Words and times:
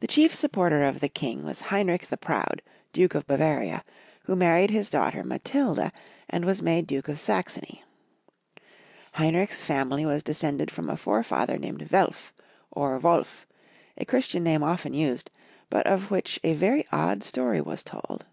The 0.00 0.08
chief 0.08 0.34
supporter 0.34 0.82
of 0.82 0.98
the 0.98 1.08
King 1.08 1.44
was 1.44 1.60
Hein 1.70 1.86
rich 1.86 2.08
the 2.08 2.16
Proud, 2.16 2.60
Duke 2.92 3.14
of 3.14 3.28
Bavaria, 3.28 3.84
who 4.24 4.34
married 4.34 4.70
his 4.72 4.90
daughter 4.90 5.22
Matilda, 5.22 5.92
and 6.28 6.44
was 6.44 6.60
made 6.60 6.88
Duke 6.88 7.06
of 7.06 7.20
Saxony. 7.20 7.84
Heinrich's 9.12 9.62
family 9.62 10.04
was 10.04 10.24
descended 10.24 10.72
from 10.72 10.90
a 10.90 10.96
forefather 10.96 11.56
named 11.56 11.88
Welf, 11.92 12.32
or 12.72 12.98
Wolf, 12.98 13.46
a 13.96 14.04
Christian 14.04 14.42
name 14.42 14.64
often 14.64 14.92
used, 14.92 15.30
but 15.70 15.86
of 15.86 16.10
which 16.10 16.40
a 16.42 16.54
very 16.54 16.84
odd 16.90 17.22
story 17.22 17.60
was 17.60 17.84
told. 17.84 18.26